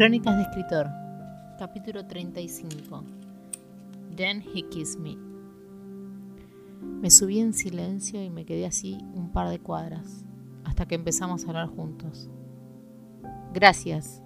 Crónicas 0.00 0.34
de 0.34 0.44
escritor, 0.44 0.88
capítulo 1.58 2.06
35. 2.06 3.04
Then 4.16 4.40
he 4.40 4.62
kissed 4.70 4.98
me. 4.98 5.14
Me 6.80 7.10
subí 7.10 7.38
en 7.38 7.52
silencio 7.52 8.22
y 8.22 8.30
me 8.30 8.46
quedé 8.46 8.64
así 8.64 8.96
un 9.12 9.30
par 9.30 9.50
de 9.50 9.58
cuadras, 9.58 10.24
hasta 10.64 10.88
que 10.88 10.94
empezamos 10.94 11.44
a 11.44 11.48
hablar 11.48 11.66
juntos. 11.66 12.30
Gracias. 13.52 14.22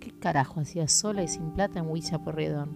¿Qué 0.00 0.10
carajo 0.18 0.58
hacía 0.58 0.88
sola 0.88 1.22
y 1.22 1.28
sin 1.28 1.52
plata 1.52 1.78
en 1.78 1.88
Huilla 1.88 2.18
Porredón? 2.18 2.70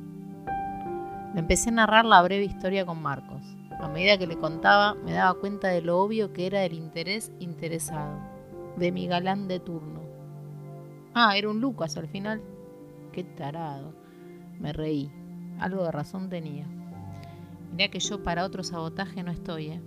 Le 1.34 1.40
empecé 1.40 1.70
a 1.70 1.72
narrar 1.72 2.04
la 2.04 2.22
breve 2.22 2.44
historia 2.44 2.86
con 2.86 3.02
Marcos. 3.02 3.42
A 3.80 3.88
medida 3.88 4.18
que 4.18 4.28
le 4.28 4.38
contaba, 4.38 4.94
me 4.94 5.14
daba 5.14 5.34
cuenta 5.40 5.66
de 5.66 5.82
lo 5.82 5.98
obvio 5.98 6.32
que 6.32 6.46
era 6.46 6.62
el 6.62 6.74
interés 6.74 7.32
interesado, 7.40 8.20
de 8.76 8.92
mi 8.92 9.08
galán 9.08 9.48
de 9.48 9.58
turno 9.58 10.07
Ah, 11.20 11.36
era 11.36 11.50
un 11.50 11.60
Lucas 11.60 11.96
al 11.96 12.06
final. 12.06 12.40
Qué 13.10 13.24
tarado. 13.24 13.92
Me 14.60 14.72
reí. 14.72 15.10
Algo 15.58 15.82
de 15.82 15.90
razón 15.90 16.28
tenía. 16.28 16.64
Mirá 17.72 17.90
que 17.90 17.98
yo 17.98 18.22
para 18.22 18.44
otro 18.44 18.62
sabotaje 18.62 19.24
no 19.24 19.32
estoy, 19.32 19.66
¿eh? 19.66 19.82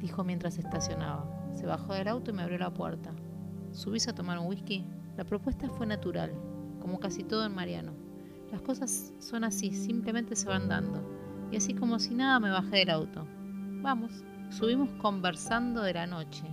Dijo 0.00 0.22
mientras 0.22 0.56
estacionaba. 0.58 1.28
Se 1.54 1.66
bajó 1.66 1.94
del 1.94 2.06
auto 2.06 2.30
y 2.30 2.34
me 2.34 2.42
abrió 2.42 2.58
la 2.58 2.72
puerta. 2.72 3.10
¿Subís 3.72 4.06
a 4.06 4.14
tomar 4.14 4.38
un 4.38 4.46
whisky? 4.46 4.84
La 5.16 5.24
propuesta 5.24 5.68
fue 5.70 5.88
natural, 5.88 6.32
como 6.80 7.00
casi 7.00 7.24
todo 7.24 7.44
en 7.44 7.52
Mariano. 7.56 7.92
Las 8.52 8.62
cosas 8.62 9.12
son 9.18 9.42
así, 9.42 9.72
simplemente 9.72 10.36
se 10.36 10.46
van 10.46 10.68
dando. 10.68 11.02
Y 11.50 11.56
así 11.56 11.74
como 11.74 11.98
si 11.98 12.14
nada 12.14 12.38
me 12.38 12.50
bajé 12.50 12.76
del 12.76 12.90
auto. 12.90 13.26
Vamos. 13.82 14.22
Subimos 14.50 14.88
conversando 15.02 15.82
de 15.82 15.94
la 15.94 16.06
noche, 16.06 16.44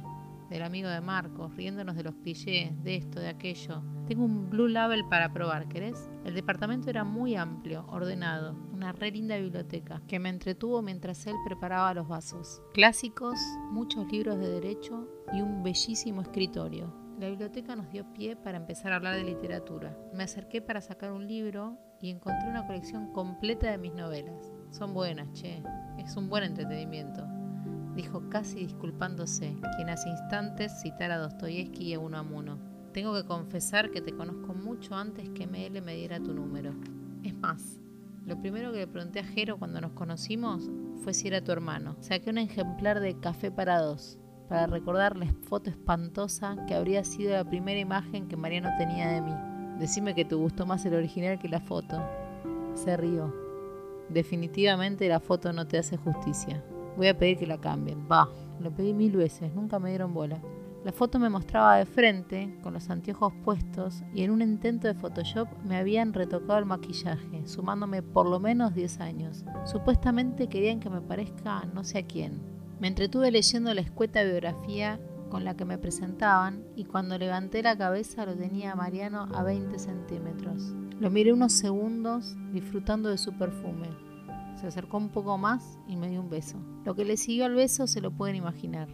del 0.50 0.64
amigo 0.64 0.90
de 0.90 1.02
Marcos, 1.02 1.56
riéndonos 1.56 1.96
de 1.96 2.04
los 2.04 2.16
clichés, 2.16 2.84
de 2.84 2.96
esto, 2.96 3.20
de 3.20 3.30
aquello. 3.30 3.84
Tengo 4.12 4.26
un 4.26 4.50
Blue 4.50 4.68
Label 4.68 5.06
para 5.06 5.32
probar, 5.32 5.70
¿querés? 5.70 6.10
El 6.26 6.34
departamento 6.34 6.90
era 6.90 7.06
muy 7.06 7.38
amplio, 7.38 7.86
ordenado, 7.88 8.58
una 8.74 8.92
re 8.92 9.10
linda 9.10 9.38
biblioteca 9.38 10.02
que 10.06 10.20
me 10.20 10.28
entretuvo 10.28 10.82
mientras 10.82 11.26
él 11.28 11.36
preparaba 11.46 11.94
los 11.94 12.10
vasos. 12.10 12.62
Clásicos, 12.74 13.40
muchos 13.70 14.12
libros 14.12 14.38
de 14.38 14.50
derecho 14.50 15.08
y 15.32 15.40
un 15.40 15.64
bellísimo 15.64 16.22
escritorio. 16.24 16.94
La 17.22 17.30
biblioteca 17.30 17.74
nos 17.78 17.90
dio 17.90 18.12
pie 18.12 18.36
para 18.36 18.58
empezar 18.58 18.92
a 18.92 18.98
hablar 18.98 19.16
de 19.16 19.24
literatura. 19.24 19.98
Me 20.14 20.24
acerqué 20.24 20.62
para 20.62 20.82
sacar 20.82 21.14
un 21.14 21.26
libro 21.26 21.78
y 22.02 22.10
encontré 22.10 22.50
una 22.50 22.68
colección 22.68 23.14
completa 23.14 23.72
de 23.72 23.78
mis 23.78 23.94
novelas. 23.94 24.52
Son 24.72 24.94
buenas, 24.94 25.32
che. 25.32 25.64
Es 25.98 26.18
un 26.18 26.28
buen 26.28 26.44
entretenimiento 26.44 27.26
dijo 27.96 28.30
casi 28.30 28.60
disculpándose, 28.60 29.56
quien 29.76 29.90
hace 29.90 30.10
instantes 30.10 30.82
citara 30.82 31.16
a 31.16 31.20
Dostoyevsky 31.20 31.90
y 31.90 31.94
a 31.94 32.00
Unamuno. 32.00 32.71
Tengo 32.94 33.14
que 33.14 33.24
confesar 33.24 33.90
que 33.90 34.02
te 34.02 34.14
conozco 34.14 34.54
mucho 34.54 34.96
antes 34.96 35.30
que 35.30 35.48
ML 35.48 35.82
me 35.82 35.96
diera 35.96 36.20
tu 36.20 36.34
número. 36.34 36.74
Es 37.24 37.34
más, 37.34 37.80
lo 38.26 38.38
primero 38.40 38.74
que 38.74 38.80
le 38.80 38.88
pregunté 38.88 39.20
a 39.20 39.24
Jero 39.24 39.58
cuando 39.58 39.80
nos 39.80 39.94
conocimos 39.94 40.70
fue 41.02 41.14
si 41.14 41.30
era 41.30 41.42
tu 41.42 41.54
hermano. 41.54 41.96
Saqué 42.02 42.30
un 42.30 42.38
ejemplar 42.38 43.00
de 43.00 43.18
Café 43.18 43.50
para 43.50 43.80
dos, 43.80 44.20
para 44.50 44.68
recordar 44.68 45.16
la 45.16 45.26
foto 45.44 45.70
espantosa 45.70 46.58
que 46.68 46.76
habría 46.76 47.06
sido 47.06 47.32
la 47.32 47.46
primera 47.46 47.80
imagen 47.80 48.28
que 48.28 48.36
Mariano 48.36 48.70
tenía 48.78 49.08
de 49.10 49.22
mí. 49.22 49.34
Decime 49.80 50.14
que 50.14 50.26
te 50.26 50.36
gustó 50.36 50.66
más 50.66 50.86
el 50.86 50.94
original 50.94 51.40
que 51.40 51.48
la 51.48 51.62
foto. 51.62 52.04
Se 52.74 52.98
rió. 52.98 53.34
Definitivamente 54.10 55.08
la 55.08 55.22
foto 55.22 55.54
no 55.54 55.66
te 55.66 55.78
hace 55.78 55.96
justicia. 55.96 56.62
Voy 56.98 57.08
a 57.08 57.18
pedir 57.18 57.38
que 57.38 57.48
la 57.48 57.58
cambien. 57.58 58.06
Va, 58.12 58.28
lo 58.60 58.70
pedí 58.70 58.94
mil 58.94 59.16
veces, 59.16 59.54
nunca 59.56 59.80
me 59.80 59.90
dieron 59.90 60.14
bola. 60.14 60.42
La 60.84 60.92
foto 60.92 61.20
me 61.20 61.30
mostraba 61.30 61.76
de 61.76 61.86
frente, 61.86 62.58
con 62.64 62.74
los 62.74 62.90
anteojos 62.90 63.34
puestos, 63.44 64.02
y 64.16 64.24
en 64.24 64.32
un 64.32 64.42
intento 64.42 64.88
de 64.88 64.96
Photoshop 64.96 65.48
me 65.64 65.78
habían 65.78 66.12
retocado 66.12 66.58
el 66.58 66.66
maquillaje, 66.66 67.46
sumándome 67.46 68.02
por 68.02 68.28
lo 68.28 68.40
menos 68.40 68.74
10 68.74 69.00
años. 69.00 69.46
Supuestamente 69.66 70.48
querían 70.48 70.80
que 70.80 70.90
me 70.90 71.02
parezca 71.02 71.66
no 71.76 71.84
sé 71.84 72.00
a 72.00 72.08
quién. 72.08 72.42
Me 72.80 72.88
entretuve 72.88 73.30
leyendo 73.30 73.72
la 73.76 73.82
escueta 73.82 74.24
biografía 74.24 75.00
con 75.30 75.44
la 75.46 75.56
que 75.56 75.66
me 75.66 75.78
presentaban 75.78 76.64
y 76.76 76.86
cuando 76.86 77.20
levanté 77.20 77.62
la 77.62 77.78
cabeza 77.78 78.26
lo 78.26 78.36
tenía 78.36 78.76
Mariano 78.76 79.30
a 79.36 79.44
20 79.44 79.78
centímetros. 79.78 80.74
Lo 81.00 81.12
miré 81.12 81.32
unos 81.32 81.54
segundos 81.54 82.36
disfrutando 82.52 83.10
de 83.10 83.20
su 83.20 83.38
perfume. 83.38 83.88
Se 84.56 84.66
acercó 84.66 84.98
un 84.98 85.10
poco 85.10 85.38
más 85.38 85.80
y 85.88 85.96
me 85.96 86.10
dio 86.10 86.22
un 86.22 86.30
beso. 86.30 86.58
Lo 86.86 86.96
que 86.96 87.06
le 87.06 87.18
siguió 87.18 87.46
al 87.46 87.54
beso 87.54 87.86
se 87.86 88.02
lo 88.02 88.10
pueden 88.10 88.36
imaginar. 88.36 88.90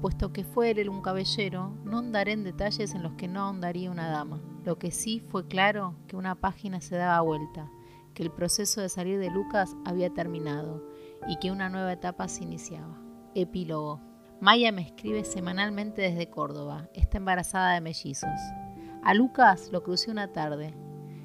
Puesto 0.00 0.32
que 0.32 0.44
fue 0.44 0.70
él 0.70 0.88
un 0.88 1.02
caballero, 1.02 1.74
no 1.84 1.98
andaré 1.98 2.32
en 2.32 2.44
detalles 2.44 2.94
en 2.94 3.02
los 3.02 3.12
que 3.14 3.28
no 3.28 3.40
ahondaría 3.40 3.90
una 3.90 4.08
dama. 4.08 4.40
Lo 4.64 4.78
que 4.78 4.90
sí 4.90 5.20
fue 5.20 5.46
claro 5.46 5.94
que 6.06 6.16
una 6.16 6.34
página 6.34 6.80
se 6.80 6.96
daba 6.96 7.20
vuelta, 7.20 7.70
que 8.14 8.22
el 8.22 8.30
proceso 8.30 8.80
de 8.80 8.88
salir 8.88 9.18
de 9.18 9.30
Lucas 9.30 9.76
había 9.84 10.10
terminado 10.10 10.82
y 11.28 11.36
que 11.36 11.50
una 11.50 11.68
nueva 11.68 11.92
etapa 11.92 12.28
se 12.28 12.44
iniciaba. 12.44 12.98
Epílogo. 13.34 14.00
Maya 14.40 14.72
me 14.72 14.82
escribe 14.82 15.24
semanalmente 15.24 16.00
desde 16.00 16.30
Córdoba. 16.30 16.88
Está 16.94 17.18
embarazada 17.18 17.74
de 17.74 17.82
mellizos. 17.82 18.40
A 19.02 19.12
Lucas 19.12 19.68
lo 19.70 19.82
crucé 19.82 20.10
una 20.10 20.32
tarde. 20.32 20.74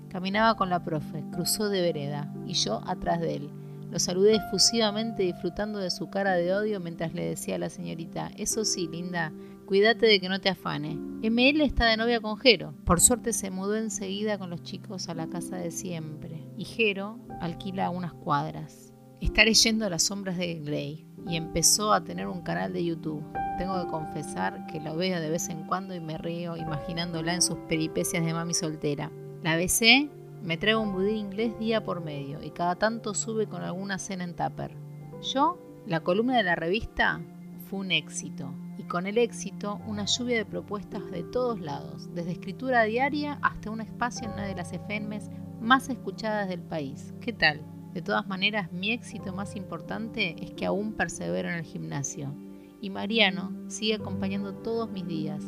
Caminaba 0.10 0.56
con 0.56 0.70
la 0.70 0.84
profe, 0.84 1.24
cruzó 1.32 1.70
de 1.70 1.82
vereda 1.82 2.34
y 2.46 2.54
yo 2.54 2.82
atrás 2.86 3.22
de 3.22 3.36
él. 3.36 3.65
Lo 3.96 4.00
saludé 4.00 4.36
efusivamente 4.36 5.24
disfrutando 5.24 5.80
de 5.80 5.90
su 5.90 6.10
cara 6.10 6.34
de 6.34 6.54
odio 6.54 6.82
mientras 6.82 7.14
le 7.14 7.24
decía 7.30 7.56
a 7.56 7.60
la 7.60 7.70
señorita, 7.70 8.30
eso 8.36 8.66
sí, 8.66 8.90
linda, 8.90 9.32
cuídate 9.66 10.06
de 10.06 10.20
que 10.20 10.28
no 10.28 10.42
te 10.42 10.50
afane. 10.50 10.96
ML 10.96 11.62
está 11.62 11.86
de 11.86 11.96
novia 11.96 12.20
con 12.20 12.38
Jero. 12.38 12.74
Por 12.84 13.00
suerte 13.00 13.32
se 13.32 13.52
mudó 13.52 13.78
enseguida 13.78 14.38
con 14.38 14.50
los 14.50 14.64
chicos 14.64 15.08
a 15.08 15.14
la 15.14 15.28
casa 15.28 15.56
de 15.56 15.72
siempre. 15.72 16.44
Y 16.58 16.66
Jero 16.66 17.22
alquila 17.40 17.90
unas 17.90 18.12
cuadras. 18.12 18.92
Está 19.22 19.46
leyendo 19.46 19.90
Las 19.90 20.04
sombras 20.04 20.38
de 20.38 20.56
Grey 20.56 21.08
y 21.26 21.38
empezó 21.38 21.94
a 21.94 22.04
tener 22.04 22.28
un 22.28 22.42
canal 22.42 22.74
de 22.74 22.84
YouTube. 22.84 23.24
Tengo 23.58 23.82
que 23.82 23.90
confesar 23.90 24.68
que 24.68 24.82
lo 24.82 24.98
veo 24.98 25.22
de 25.22 25.30
vez 25.30 25.48
en 25.48 25.68
cuando 25.68 25.96
y 25.96 26.02
me 26.02 26.18
río 26.18 26.58
imaginándola 26.58 27.34
en 27.34 27.42
sus 27.42 27.60
peripecias 27.70 28.26
de 28.26 28.34
mami 28.34 28.54
soltera. 28.54 29.10
La 29.42 29.56
besé 29.56 30.10
me 30.46 30.58
traigo 30.58 30.80
un 30.80 30.94
budín 30.94 31.18
inglés 31.18 31.58
día 31.58 31.84
por 31.84 32.04
medio 32.04 32.42
y 32.44 32.52
cada 32.52 32.76
tanto 32.76 33.16
sube 33.16 33.48
con 33.48 33.64
alguna 33.64 33.98
cena 33.98 34.24
en 34.24 34.36
tupper. 34.36 34.78
Yo, 35.34 35.58
la 35.88 36.02
columna 36.02 36.38
de 36.38 36.44
la 36.44 36.56
revista, 36.56 37.20
fue 37.68 37.80
un 37.80 37.92
éxito. 37.92 38.54
Y 38.78 38.84
con 38.84 39.08
el 39.08 39.18
éxito, 39.18 39.82
una 39.88 40.06
lluvia 40.06 40.38
de 40.38 40.46
propuestas 40.46 41.10
de 41.10 41.24
todos 41.24 41.60
lados, 41.60 42.14
desde 42.14 42.34
escritura 42.34 42.84
diaria 42.84 43.40
hasta 43.42 43.72
un 43.72 43.82
espacio 43.82 44.28
en 44.28 44.34
una 44.34 44.46
de 44.46 44.54
las 44.54 44.72
FMs 44.72 45.32
más 45.62 45.90
escuchadas 45.90 46.48
del 46.48 46.62
país. 46.62 47.16
¿Qué 47.22 47.34
tal? 47.34 47.62
De 47.94 48.04
todas 48.04 48.28
maneras, 48.28 48.72
mi 48.72 48.92
éxito 48.92 49.34
más 49.34 49.56
importante 49.56 50.36
es 50.44 50.52
que 50.52 50.68
aún 50.68 50.94
persevero 50.94 51.50
en 51.50 51.56
el 51.56 51.64
gimnasio. 51.64 52.32
Y 52.82 52.92
Mariano 52.92 53.52
sigue 53.68 53.96
acompañando 53.96 54.54
todos 54.54 54.92
mis 54.92 55.08
días. 55.08 55.44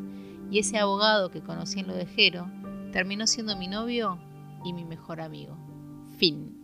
Y 0.50 0.58
ese 0.58 0.80
abogado 0.80 1.30
que 1.30 1.44
conocí 1.44 1.82
en 1.82 1.88
lo 1.88 1.94
de 1.94 2.08
Jero 2.08 2.50
terminó 2.92 3.28
siendo 3.28 3.56
mi 3.58 3.68
novio 3.68 4.18
y 4.68 4.74
mi 4.74 4.86
mejor 4.86 5.22
amigo. 5.22 5.58
Fin. 6.18 6.57